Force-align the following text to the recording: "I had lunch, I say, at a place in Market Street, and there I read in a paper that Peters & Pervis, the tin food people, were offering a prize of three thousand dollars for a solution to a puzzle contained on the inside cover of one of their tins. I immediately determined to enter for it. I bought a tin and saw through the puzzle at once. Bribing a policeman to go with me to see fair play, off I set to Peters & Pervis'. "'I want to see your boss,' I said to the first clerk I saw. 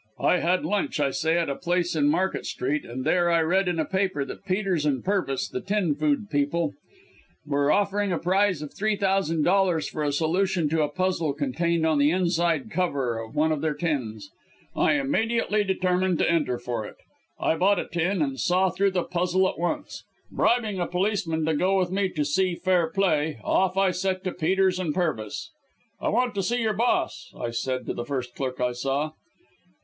"I 0.21 0.37
had 0.37 0.65
lunch, 0.65 0.99
I 0.99 1.11
say, 1.11 1.37
at 1.37 1.47
a 1.47 1.55
place 1.55 1.95
in 1.95 2.07
Market 2.09 2.47
Street, 2.47 2.85
and 2.85 3.05
there 3.05 3.29
I 3.29 3.39
read 3.43 3.67
in 3.67 3.77
a 3.77 3.85
paper 3.85 4.25
that 4.25 4.45
Peters 4.45 4.83
& 4.97 5.03
Pervis, 5.05 5.47
the 5.47 5.61
tin 5.61 5.93
food 5.93 6.27
people, 6.31 6.73
were 7.45 7.71
offering 7.71 8.11
a 8.11 8.17
prize 8.17 8.63
of 8.63 8.73
three 8.73 8.95
thousand 8.95 9.43
dollars 9.43 9.87
for 9.87 10.01
a 10.01 10.11
solution 10.11 10.67
to 10.69 10.81
a 10.81 10.89
puzzle 10.89 11.33
contained 11.33 11.85
on 11.85 11.99
the 11.99 12.09
inside 12.09 12.71
cover 12.71 13.19
of 13.19 13.35
one 13.35 13.51
of 13.51 13.61
their 13.61 13.75
tins. 13.75 14.31
I 14.75 14.93
immediately 14.93 15.63
determined 15.63 16.17
to 16.17 16.27
enter 16.27 16.57
for 16.57 16.83
it. 16.83 16.95
I 17.39 17.53
bought 17.55 17.77
a 17.77 17.87
tin 17.87 18.23
and 18.23 18.39
saw 18.39 18.71
through 18.71 18.93
the 18.93 19.03
puzzle 19.03 19.47
at 19.47 19.59
once. 19.59 20.03
Bribing 20.31 20.79
a 20.79 20.87
policeman 20.87 21.45
to 21.45 21.53
go 21.55 21.77
with 21.77 21.91
me 21.91 22.09
to 22.09 22.25
see 22.25 22.55
fair 22.55 22.87
play, 22.89 23.37
off 23.43 23.77
I 23.77 23.91
set 23.91 24.23
to 24.23 24.31
Peters 24.31 24.79
& 24.89 24.93
Pervis'. 24.95 25.51
"'I 26.01 26.09
want 26.09 26.33
to 26.33 26.41
see 26.41 26.59
your 26.59 26.73
boss,' 26.73 27.31
I 27.39 27.51
said 27.51 27.85
to 27.85 27.93
the 27.93 28.03
first 28.03 28.33
clerk 28.33 28.59
I 28.59 28.71
saw. 28.71 29.11